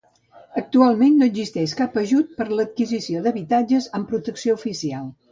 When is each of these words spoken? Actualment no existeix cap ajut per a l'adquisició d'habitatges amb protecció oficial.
Actualment 0.59 1.17
no 1.17 1.25
existeix 1.31 1.75
cap 1.81 1.99
ajut 2.01 2.31
per 2.39 2.47
a 2.47 2.55
l'adquisició 2.59 3.21
d'habitatges 3.27 3.89
amb 3.99 4.09
protecció 4.15 4.57
oficial. 4.61 5.05